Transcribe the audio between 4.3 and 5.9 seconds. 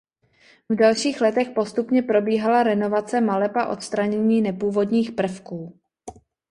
nepůvodních prvků.